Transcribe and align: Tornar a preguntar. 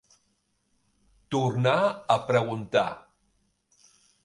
Tornar 1.35 1.75
a 2.15 2.17
preguntar. 2.31 2.89